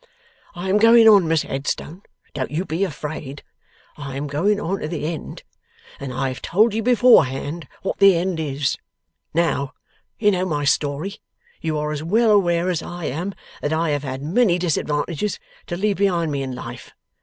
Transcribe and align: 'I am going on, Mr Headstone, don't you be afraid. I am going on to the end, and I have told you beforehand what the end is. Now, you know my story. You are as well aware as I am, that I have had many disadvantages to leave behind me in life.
'I 0.55 0.67
am 0.69 0.77
going 0.79 1.07
on, 1.07 1.25
Mr 1.25 1.47
Headstone, 1.47 2.01
don't 2.33 2.49
you 2.49 2.65
be 2.65 2.83
afraid. 2.83 3.43
I 3.97 4.17
am 4.17 4.25
going 4.25 4.59
on 4.59 4.79
to 4.79 4.87
the 4.87 5.05
end, 5.05 5.43
and 5.99 6.11
I 6.11 6.29
have 6.29 6.41
told 6.41 6.73
you 6.73 6.81
beforehand 6.81 7.67
what 7.83 7.99
the 7.99 8.15
end 8.15 8.39
is. 8.39 8.77
Now, 9.35 9.75
you 10.17 10.31
know 10.31 10.45
my 10.47 10.63
story. 10.65 11.17
You 11.61 11.77
are 11.77 11.91
as 11.91 12.01
well 12.01 12.31
aware 12.31 12.67
as 12.67 12.81
I 12.81 13.05
am, 13.05 13.35
that 13.61 13.73
I 13.73 13.91
have 13.91 14.01
had 14.01 14.23
many 14.23 14.57
disadvantages 14.57 15.37
to 15.67 15.77
leave 15.77 15.97
behind 15.97 16.31
me 16.31 16.41
in 16.41 16.55
life. 16.55 16.93